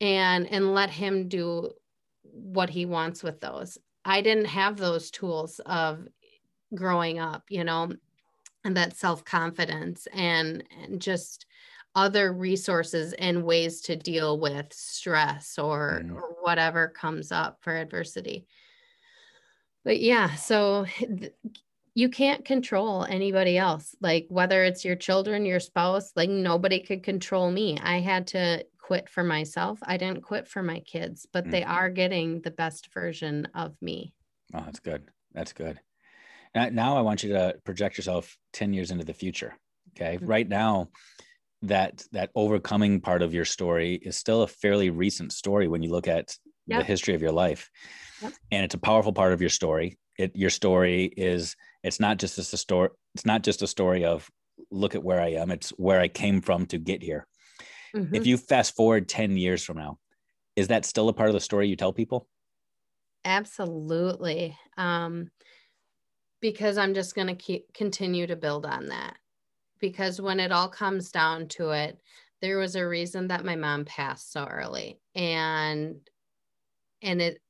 [0.00, 1.70] and and let him do
[2.22, 3.78] what he wants with those.
[4.04, 6.08] I didn't have those tools of
[6.74, 7.92] growing up, you know,
[8.64, 11.46] and that self-confidence and and just
[11.94, 16.14] other resources and ways to deal with stress or, mm.
[16.14, 18.46] or whatever comes up for adversity.
[19.84, 20.86] But yeah, so
[21.94, 23.94] you can't control anybody else.
[24.00, 27.78] Like whether it's your children, your spouse, like nobody could control me.
[27.82, 29.78] I had to quit for myself.
[29.82, 31.50] I didn't quit for my kids, but mm.
[31.50, 34.12] they are getting the best version of me.
[34.54, 35.08] Oh, that's good.
[35.32, 35.80] That's good.
[36.54, 39.56] Now I want you to project yourself 10 years into the future.
[39.96, 40.16] Okay.
[40.16, 40.26] Mm-hmm.
[40.26, 40.88] Right now,
[41.62, 45.90] that that overcoming part of your story is still a fairly recent story when you
[45.90, 46.34] look at
[46.66, 46.80] yep.
[46.80, 47.70] the history of your life.
[48.22, 48.32] Yep.
[48.50, 49.98] And it's a powerful part of your story.
[50.18, 54.28] It your story is it's not just a story, it's not just a story of
[54.70, 57.26] look at where I am, it's where I came from to get here.
[57.94, 58.14] Mm-hmm.
[58.14, 59.98] If you fast forward 10 years from now,
[60.56, 62.28] is that still a part of the story you tell people?
[63.24, 64.56] Absolutely.
[64.76, 65.30] Um,
[66.40, 69.16] because I'm just going to keep continue to build on that.
[69.80, 71.98] Because when it all comes down to it,
[72.40, 75.00] there was a reason that my mom passed so early.
[75.14, 75.96] And
[77.02, 77.40] and it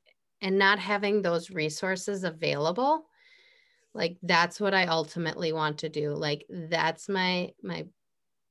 [0.41, 3.05] and not having those resources available
[3.95, 6.11] like that's what i ultimately want to do.
[6.11, 7.87] Like that's my my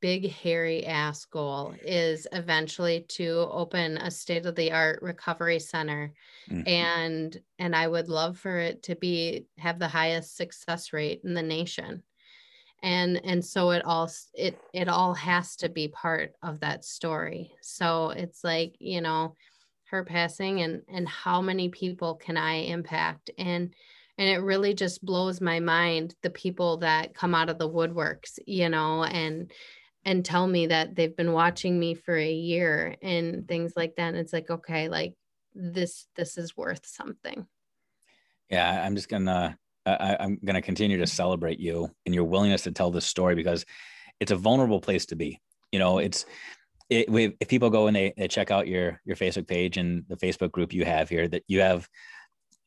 [0.02, 6.14] big hairy ass goal is eventually to open a state of the art recovery center.
[6.50, 6.68] Mm-hmm.
[6.68, 11.34] and and I would love for it to be have the highest success rate in
[11.34, 12.04] the nation
[12.82, 17.52] and and so it all it it all has to be part of that story
[17.62, 19.36] so it's like you know
[19.90, 23.74] her passing and and how many people can I impact and
[24.18, 28.40] and it really just blows my mind the people that come out of the woodworks
[28.46, 29.52] you know and
[30.06, 34.10] and tell me that they've been watching me for a year and things like that.
[34.10, 35.14] And it's like, okay, like
[35.54, 37.46] this, this is worth something.
[38.50, 38.84] Yeah.
[38.84, 42.92] I'm just gonna, I, I'm gonna continue to celebrate you and your willingness to tell
[42.92, 43.66] this story because
[44.20, 45.42] it's a vulnerable place to be.
[45.72, 46.26] You know, it's,
[46.90, 47.08] it,
[47.40, 50.52] if people go and they, they check out your your Facebook page and the Facebook
[50.52, 51.88] group you have here, that you have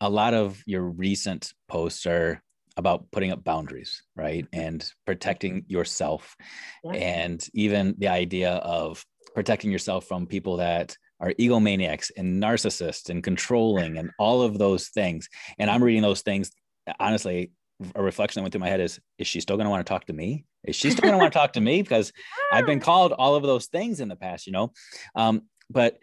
[0.01, 2.43] a lot of your recent posts are
[2.77, 4.47] about putting up boundaries, right?
[4.53, 6.37] And protecting yourself.
[6.85, 6.93] Yeah.
[6.93, 13.23] And even the idea of protecting yourself from people that are egomaniacs and narcissists and
[13.23, 15.29] controlling and all of those things.
[15.59, 16.51] And I'm reading those things.
[16.99, 17.53] Honestly,
[17.95, 19.91] a reflection that went through my head is is she still going to want to
[19.91, 22.13] talk to me is she still going to want to talk to me because
[22.53, 24.71] i've been called all of those things in the past you know
[25.17, 25.99] um, but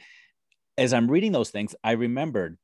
[0.77, 2.57] as i'm reading those things i remembered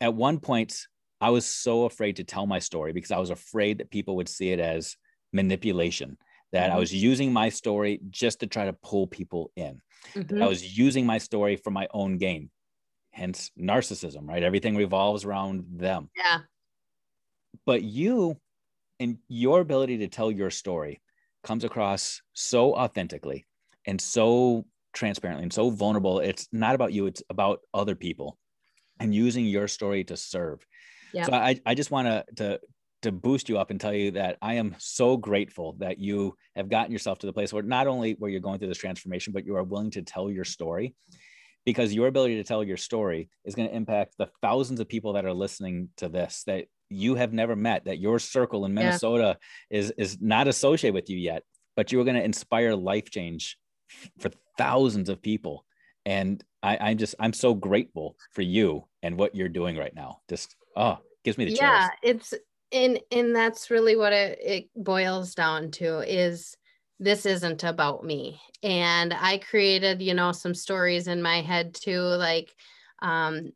[0.00, 0.86] at one point
[1.24, 4.28] I was so afraid to tell my story because I was afraid that people would
[4.28, 4.96] see it as
[5.32, 6.18] manipulation,
[6.52, 6.76] that mm-hmm.
[6.76, 9.80] I was using my story just to try to pull people in.
[10.14, 10.42] Mm-hmm.
[10.42, 12.50] I was using my story for my own gain,
[13.10, 14.42] hence narcissism, right?
[14.42, 16.10] Everything revolves around them.
[16.14, 16.40] Yeah.
[17.66, 18.36] But you
[19.00, 21.00] and your ability to tell your story
[21.42, 23.46] comes across so authentically
[23.86, 26.20] and so transparently and so vulnerable.
[26.20, 28.38] It's not about you, it's about other people
[29.00, 30.64] and using your story to serve.
[31.12, 31.24] Yeah.
[31.24, 32.60] So I, I just want to, to,
[33.02, 36.70] to boost you up and tell you that I am so grateful that you have
[36.70, 39.44] gotten yourself to the place where not only where you're going through this transformation, but
[39.44, 40.94] you are willing to tell your story
[41.66, 45.14] because your ability to tell your story is going to impact the thousands of people
[45.14, 49.36] that are listening to this that you have never met that your circle in minnesota
[49.70, 49.78] yeah.
[49.78, 51.42] is is not associated with you yet
[51.76, 53.58] but you are going to inspire life change
[54.18, 55.64] for thousands of people.
[56.06, 60.20] And I, i'm just i'm so grateful for you and what you're doing right now.
[60.28, 62.34] Just oh gives me the yeah it's
[62.72, 66.56] and and that's really what it, it boils down to is
[67.00, 68.40] this isn't about me.
[68.62, 72.54] And i created you know some stories in my head too like
[73.00, 73.52] um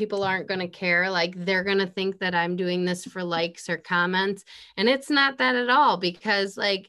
[0.00, 3.22] people aren't going to care like they're going to think that i'm doing this for
[3.22, 4.46] likes or comments
[4.78, 6.88] and it's not that at all because like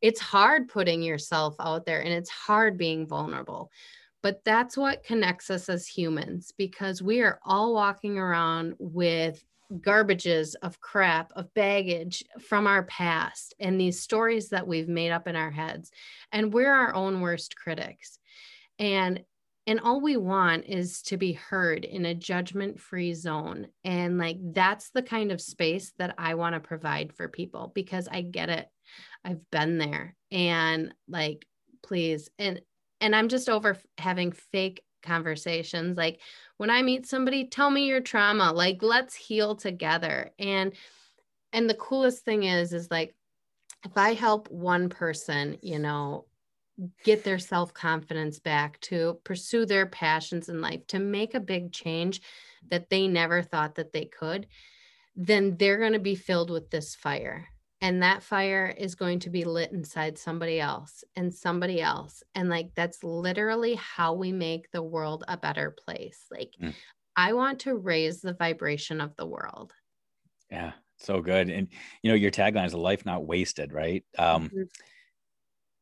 [0.00, 3.70] it's hard putting yourself out there and it's hard being vulnerable
[4.22, 9.44] but that's what connects us as humans because we are all walking around with
[9.80, 15.28] garbages of crap, of baggage from our past and these stories that we've made up
[15.28, 15.90] in our heads.
[16.32, 18.18] And we're our own worst critics.
[18.78, 19.24] And
[19.66, 24.36] and all we want is to be heard in a judgment free zone and like
[24.52, 28.48] that's the kind of space that i want to provide for people because i get
[28.48, 28.68] it
[29.24, 31.46] i've been there and like
[31.82, 32.60] please and
[33.00, 35.96] and I'm just over having fake conversations.
[35.96, 36.20] Like
[36.56, 38.52] when I meet somebody, tell me your trauma.
[38.52, 40.32] Like let's heal together.
[40.38, 40.72] And
[41.52, 43.14] and the coolest thing is is like
[43.84, 46.26] if I help one person, you know,
[47.04, 52.20] get their self-confidence back to pursue their passions in life, to make a big change
[52.68, 54.46] that they never thought that they could,
[55.14, 57.48] then they're going to be filled with this fire
[57.80, 62.48] and that fire is going to be lit inside somebody else and somebody else and
[62.48, 66.74] like that's literally how we make the world a better place like mm.
[67.16, 69.72] i want to raise the vibration of the world
[70.50, 71.50] yeah So good.
[71.50, 71.68] And
[72.02, 74.04] you know, your tagline is a life not wasted, right?
[74.18, 74.68] Um, Mhm.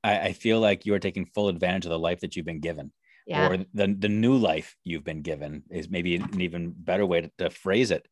[0.04, 2.60] I, I feel like you are taking full advantage of the life that you've been
[2.60, 2.92] given.
[3.26, 3.48] Yeah.
[3.48, 7.30] or the the new life you've been given is maybe an even better way to,
[7.38, 8.06] to phrase it.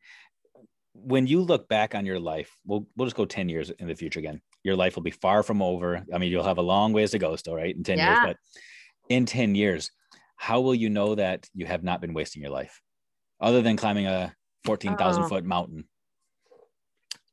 [0.94, 3.94] When you look back on your life, we'll we'll just go 10 years in the
[3.94, 4.40] future again.
[4.64, 6.02] Your life will be far from over.
[6.14, 7.76] I mean, you'll have a long ways to go still, right?
[7.76, 8.36] In 10 years, but
[9.10, 9.90] in 10 years,
[10.36, 12.80] how will you know that you have not been wasting your life?
[13.38, 14.34] Other than climbing a
[14.64, 15.28] 14,000 Oh.
[15.28, 15.84] foot mountain.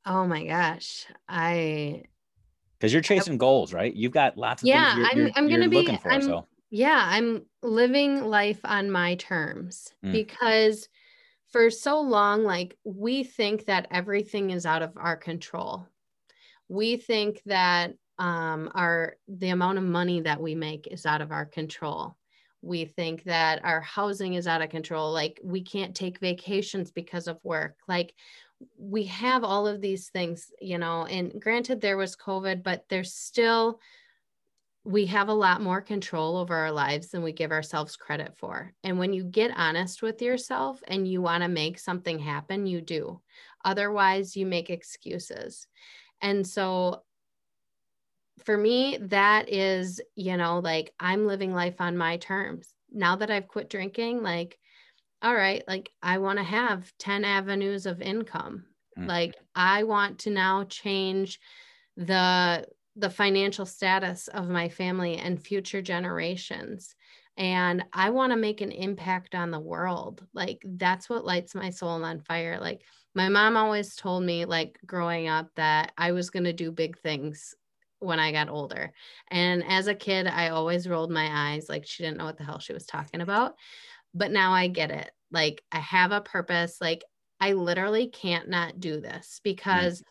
[0.05, 1.05] oh my gosh.
[1.30, 2.03] I
[2.80, 3.94] Because you're chasing goals, right?
[3.94, 6.12] You've got lots of Yeah, things you're, I'm- you're- I'm gonna you're be- looking for.
[6.12, 10.12] I'm- so yeah, I'm living life on my terms Mm.
[10.14, 10.88] because
[11.52, 15.88] for so long, like we think that everything is out of our control.
[16.70, 21.32] We think that um, our the amount of money that we make is out of
[21.32, 22.16] our control.
[22.62, 25.12] We think that our housing is out of control.
[25.14, 27.78] Like we can't take vacations because of work.
[27.88, 28.14] Like
[28.78, 33.14] we have all of these things, you know, and granted there was COVID, but there's
[33.14, 33.80] still
[34.86, 38.74] we have a lot more control over our lives than we give ourselves credit for.
[38.84, 42.82] And when you get honest with yourself and you want to make something happen, you
[42.82, 43.22] do.
[43.64, 45.68] Otherwise, you make excuses.
[46.22, 47.03] And so
[48.45, 52.74] for me, that is, you know, like I'm living life on my terms.
[52.91, 54.57] Now that I've quit drinking, like,
[55.22, 58.66] all right, like I want to have 10 avenues of income.
[58.98, 59.08] Mm.
[59.08, 61.40] Like I want to now change
[61.98, 62.66] the
[62.96, 66.96] the financial status of my family and future generations.
[67.38, 70.26] And i want to make an impact on the world.
[70.34, 72.58] Like that's what lights my soul on fire.
[72.60, 72.82] Like
[73.16, 76.98] my mom always told me like growing up that i was going to do big
[77.00, 77.56] things
[78.00, 78.92] when i got older.
[79.30, 82.44] And as a kid i always rolled my eyes like she didn't know what the
[82.44, 83.56] hell she was talking about
[84.14, 87.03] but now i get it like i have a purpose like
[87.39, 90.03] i literally can't not do this because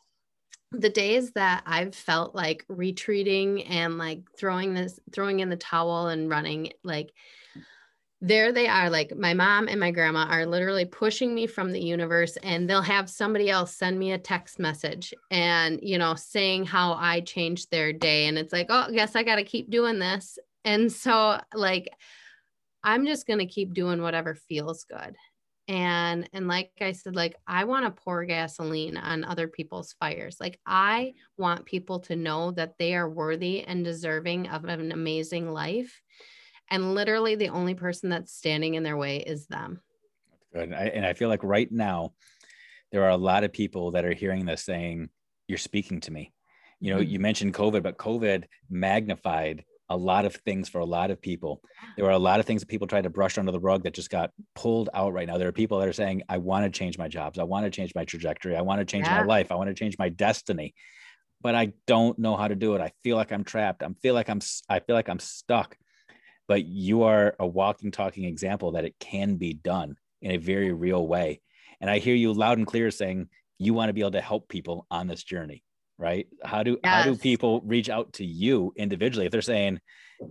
[0.73, 6.09] the days that I've felt like retreating and like throwing this, throwing in the towel
[6.09, 7.13] and running, like
[8.21, 8.91] there they are.
[8.91, 12.83] Like my mom and my grandma are literally pushing me from the universe, and they'll
[12.83, 17.71] have somebody else send me a text message and, you know, saying how I changed
[17.71, 18.27] their day.
[18.27, 20.39] And it's like, oh, I guess I got to keep doing this.
[20.65, 21.89] And so, like,
[22.89, 25.17] I'm just going to keep doing whatever feels good
[25.71, 30.39] and and like i said like i want to pour gasoline on other people's fires
[30.41, 35.53] like i want people to know that they are worthy and deserving of an amazing
[35.53, 36.01] life
[36.71, 39.83] and literally the only person that's standing in their way is them
[40.55, 40.73] Good.
[40.73, 42.15] I, and I feel like right now,
[42.91, 45.11] there are a lot of people that are hearing this saying,
[45.47, 46.33] You're speaking to me.
[46.81, 47.09] You know, Mhm.
[47.09, 51.63] you mentioned COVID, but COVID magnified a lot of things for a lot of people.
[51.97, 53.95] There were a lot of things that people tried to brush under the rug that
[53.95, 55.39] just got pulled out right now.
[55.39, 57.39] There are people that are saying, I want to change my jobs.
[57.39, 58.57] I want to change my trajectory.
[58.57, 59.51] I want to change my life.
[59.51, 60.75] I want to change my destiny.
[61.41, 62.81] But I don't know how to do it.
[62.81, 63.83] I feel like I'm trapped.
[63.83, 65.77] I feel like I'm I feel like I'm stuck.
[66.49, 70.73] But you are a walking, talking example that it can be done in a very
[70.73, 71.41] real way.
[71.81, 73.29] And I hear you loud and clear saying
[73.59, 75.63] you want to be able to help people on this journey,
[75.99, 76.27] right?
[76.45, 79.81] How do how do people reach out to you individually if they're saying,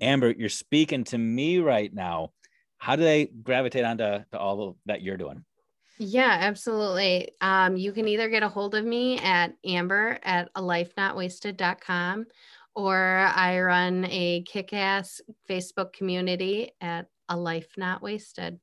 [0.02, 2.32] Amber, you're speaking to me right now?
[2.78, 5.44] How do they gravitate onto to all of that you're doing?
[6.00, 10.62] yeah absolutely um, you can either get a hold of me at amber at a
[10.62, 12.26] life not wasted.com
[12.76, 12.96] or
[13.36, 18.60] i run a kick-ass facebook community at a life not wasted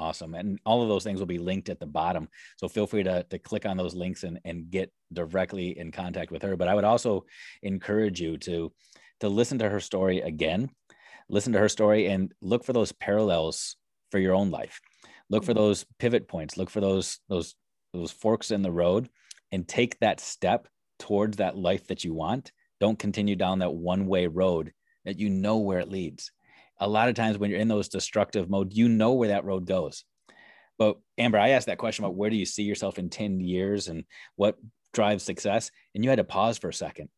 [0.00, 0.34] Awesome.
[0.34, 2.30] And all of those things will be linked at the bottom.
[2.56, 6.30] So feel free to, to click on those links and, and get directly in contact
[6.30, 6.56] with her.
[6.56, 7.26] But I would also
[7.62, 8.72] encourage you to,
[9.20, 10.70] to listen to her story again,
[11.28, 13.76] listen to her story and look for those parallels
[14.10, 14.80] for your own life.
[15.28, 15.60] Look for mm-hmm.
[15.60, 17.54] those pivot points, look for those, those,
[17.92, 19.10] those forks in the road
[19.52, 20.66] and take that step
[20.98, 22.52] towards that life that you want.
[22.80, 24.72] Don't continue down that one way road
[25.04, 26.32] that you know where it leads
[26.80, 29.66] a lot of times when you're in those destructive mode, you know where that road
[29.66, 30.04] goes.
[30.78, 33.88] But Amber, I asked that question about where do you see yourself in 10 years
[33.88, 34.04] and
[34.36, 34.56] what
[34.94, 35.70] drives success?
[35.94, 37.10] And you had to pause for a second.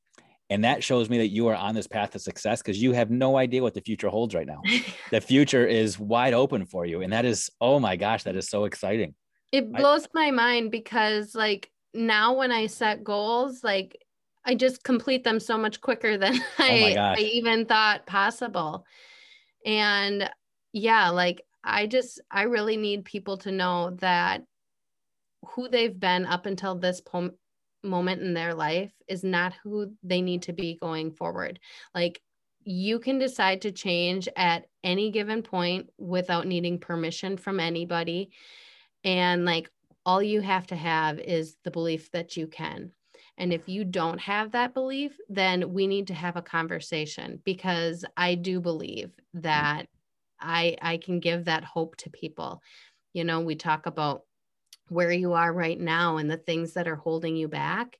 [0.50, 3.10] And that shows me that you are on this path to success because you have
[3.10, 4.60] no idea what the future holds right now.
[5.10, 7.02] the future is wide open for you.
[7.02, 9.14] And that is, oh my gosh, that is so exciting.
[9.52, 13.98] it I- blows my mind because like now when i set goals like
[14.46, 16.94] i just complete them so much quicker than oh I.
[16.96, 18.86] I even thought possible
[19.64, 20.28] and
[20.72, 24.42] yeah like i just i really need people to know that
[25.46, 27.32] who they've been up until this pom-
[27.82, 31.58] moment in their life is not who they need to be going forward
[31.94, 32.20] like
[32.64, 38.30] you can decide to change at any given point without needing permission from anybody
[39.04, 39.68] and like
[40.04, 42.92] all you have to have is the belief that you can.
[43.39, 48.05] And if you don't have that belief, then we need to have a conversation because
[48.16, 49.43] I do believe mm.
[49.43, 49.87] that
[50.41, 52.61] I I can give that hope to people.
[53.12, 54.22] You know, we talk about
[54.89, 57.99] where you are right now and the things that are holding you back.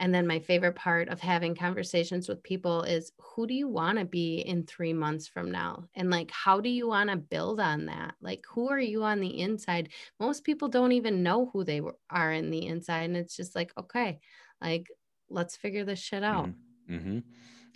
[0.00, 3.98] And then my favorite part of having conversations with people is who do you want
[3.98, 5.84] to be in three months from now?
[5.94, 8.14] And like, how do you want to build on that?
[8.20, 9.90] Like, who are you on the inside?
[10.18, 13.04] Most people don't even know who they are in the inside.
[13.04, 14.18] And it's just like, okay,
[14.60, 14.88] like,
[15.28, 16.46] let's figure this shit out.
[16.46, 16.94] Mm-hmm.
[16.94, 17.18] mm-hmm.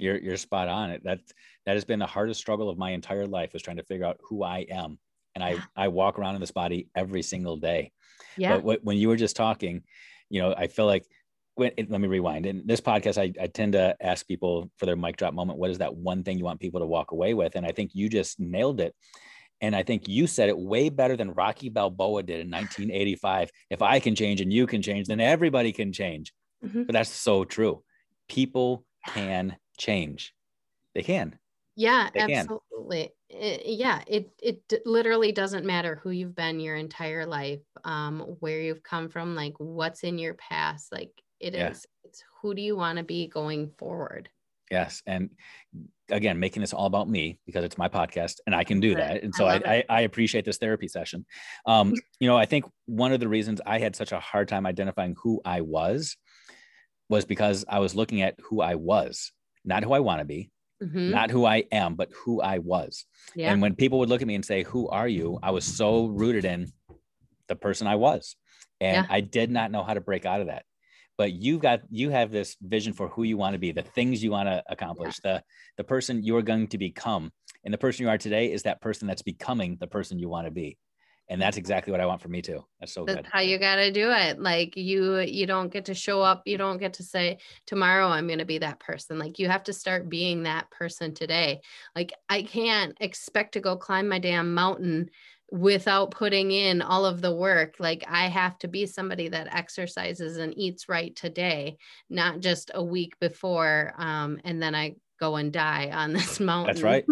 [0.01, 1.03] You're, you're spot on it.
[1.03, 1.19] That,
[1.67, 4.21] that has been the hardest struggle of my entire life was trying to figure out
[4.23, 4.97] who I am.
[5.35, 7.91] And I, I walk around in this body every single day.
[8.37, 8.59] Yeah.
[8.59, 9.83] But when you were just talking,
[10.31, 11.05] you know, I feel like
[11.57, 12.47] when, let me rewind.
[12.47, 15.71] In this podcast, I, I tend to ask people for their mic drop moment, what
[15.71, 17.57] is that one thing you want people to walk away with?
[17.57, 18.95] And I think you just nailed it.
[19.61, 23.51] And I think you said it way better than Rocky Balboa did in 1985.
[23.71, 26.33] If I can change and you can change, then everybody can change.
[26.65, 26.85] Mm-hmm.
[26.85, 27.83] But that's so true.
[28.29, 30.35] People can change.
[30.95, 31.39] They can.
[31.77, 33.11] Yeah, they absolutely.
[33.31, 38.61] It, yeah, it it literally doesn't matter who you've been your entire life, um, where
[38.61, 40.91] you've come from, like what's in your past.
[40.91, 41.71] Like it yeah.
[41.71, 41.87] is.
[42.03, 44.29] It's who do you want to be going forward?
[44.73, 45.31] Yes, and
[46.11, 49.23] again, making this all about me because it's my podcast and I can do that.
[49.23, 51.27] And so I, I, I, appreciate this therapy session.
[51.67, 54.67] Um, you know, I think one of the reasons I had such a hard time
[54.67, 56.17] identifying who I was
[57.09, 59.33] was because I was looking at who I was,
[59.65, 60.51] not who I want to be,
[60.83, 61.11] mm-hmm.
[61.11, 63.05] not who I am, but who I was.
[63.35, 63.53] Yeah.
[63.53, 65.39] And when people would look at me and say, Who are you?
[65.43, 66.73] I was so rooted in
[67.49, 68.37] the person I was.
[68.81, 69.15] And yeah.
[69.15, 70.65] I did not know how to break out of that.
[71.17, 74.23] But you've got you have this vision for who you want to be, the things
[74.23, 75.33] you want to accomplish, yeah.
[75.33, 75.43] the
[75.79, 77.33] the person you are going to become.
[77.65, 80.47] And the person you are today is that person that's becoming the person you want
[80.47, 80.79] to be
[81.29, 82.65] and that's exactly what I want for me too.
[82.81, 83.17] That's so good.
[83.17, 83.33] that's good.
[83.33, 84.41] How you got to do it.
[84.41, 86.43] Like you, you don't get to show up.
[86.47, 89.19] You don't get to say tomorrow I'm going to be that person.
[89.19, 91.61] Like you have to start being that person today.
[91.95, 95.11] Like I can't expect to go climb my damn mountain
[95.51, 97.77] without putting in all of the work.
[97.79, 101.77] Like I have to be somebody that exercises and eats right today,
[102.09, 103.93] not just a week before.
[103.99, 106.75] Um, and then I go and die on this mountain.
[106.75, 107.05] That's right.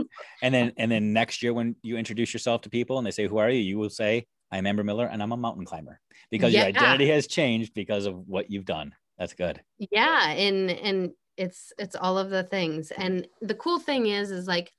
[0.42, 3.26] And then and then next year when you introduce yourself to people and they say,
[3.26, 3.60] Who are you?
[3.60, 6.00] You will say, I'm Amber Miller and I'm a mountain climber
[6.30, 6.60] because yeah.
[6.60, 8.94] your identity has changed because of what you've done.
[9.18, 9.60] That's good.
[9.78, 10.30] Yeah.
[10.30, 12.90] And and it's it's all of the things.
[12.92, 14.72] And the cool thing is, is like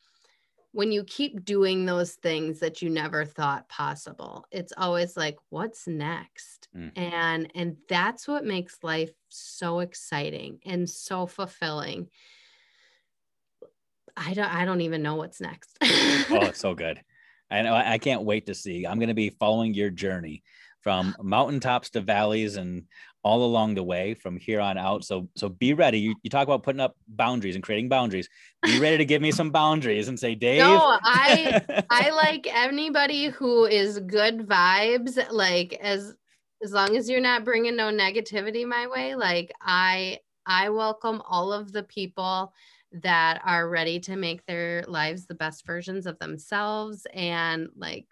[0.71, 5.87] when you keep doing those things that you never thought possible, it's always like, what's
[5.87, 6.67] next?
[6.75, 6.91] Mm.
[6.95, 12.09] And and that's what makes life so exciting and so fulfilling
[14.17, 15.77] I don't I don't even know what's next.
[15.83, 17.01] oh, it's so good.
[17.49, 18.85] I know I can't wait to see.
[18.85, 20.43] I'm going to be following your journey
[20.81, 22.83] from mountaintops to valleys and
[23.23, 25.03] all along the way from here on out.
[25.03, 25.99] So so be ready.
[25.99, 28.27] You, you talk about putting up boundaries and creating boundaries.
[28.63, 30.59] Be ready to give me some boundaries and say, Dave.
[30.59, 35.19] No, I I like anybody who is good vibes.
[35.31, 36.15] Like as
[36.63, 41.53] as long as you're not bringing no negativity my way, like I I welcome all
[41.53, 42.53] of the people
[42.91, 48.05] that are ready to make their lives the best versions of themselves and like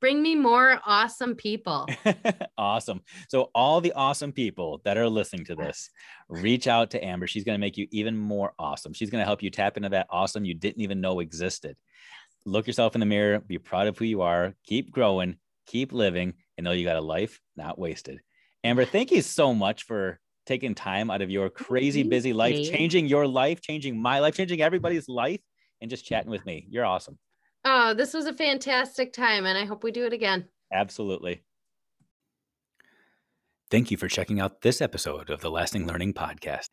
[0.00, 1.86] bring me more awesome people.
[2.58, 3.00] awesome.
[3.28, 5.90] So, all the awesome people that are listening to this,
[6.28, 7.26] reach out to Amber.
[7.26, 8.92] She's going to make you even more awesome.
[8.92, 11.76] She's going to help you tap into that awesome you didn't even know existed.
[12.44, 16.34] Look yourself in the mirror, be proud of who you are, keep growing, keep living,
[16.56, 18.20] and know you got a life not wasted.
[18.64, 22.10] Amber, thank you so much for taking time out of your crazy mm-hmm.
[22.10, 25.40] busy life, changing your life, changing my life, changing everybody's life,
[25.80, 26.66] and just chatting with me.
[26.68, 27.18] You're awesome.
[27.64, 30.48] Oh, this was a fantastic time, and I hope we do it again.
[30.72, 31.42] Absolutely.
[33.70, 36.68] Thank you for checking out this episode of the Lasting Learning Podcast.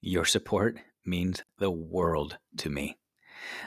[0.00, 2.98] Your support means the world to me.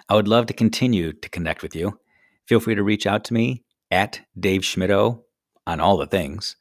[0.09, 1.99] I would love to continue to connect with you.
[2.47, 5.21] Feel free to reach out to me at Dave Schmittou
[5.65, 6.55] on all the things.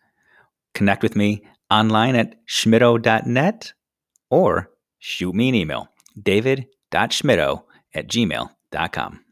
[0.75, 3.73] Connect with me online at schmittou.net
[4.31, 5.89] or shoot me an email,
[6.21, 7.63] david.schmittou
[7.95, 9.26] at gmail.com.